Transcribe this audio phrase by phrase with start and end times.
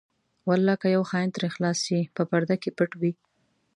[0.47, 3.11] ولاکه یو خاین ترې خلاص شي په پرده کې پټ وي.